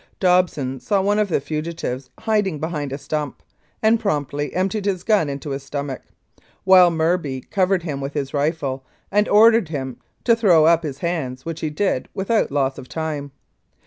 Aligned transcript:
Dobson 0.19 0.79
saw 0.79 0.99
one 0.99 1.19
of 1.19 1.29
the 1.29 1.39
fugitives 1.39 2.09
hiding 2.21 2.57
behind 2.57 2.91
a 2.91 2.97
stump, 2.97 3.43
and 3.83 3.99
promptly 3.99 4.51
emptied 4.55 4.85
his 4.85 5.03
gun 5.03 5.29
into 5.29 5.51
his 5.51 5.61
stomach, 5.61 6.01
while 6.63 6.89
Murby 6.89 7.47
covered 7.51 7.83
him 7.83 8.01
with 8.01 8.15
his 8.15 8.33
rifle 8.33 8.83
and 9.11 9.29
ordered 9.29 9.69
him 9.69 9.97
to 10.23 10.35
throw 10.35 10.65
up 10.65 10.81
his 10.81 10.97
hands, 11.05 11.45
which 11.45 11.59
he 11.61 11.69
did 11.69 12.09
without 12.15 12.49
loss 12.49 12.79
of 12.79 12.89
time. 12.89 13.29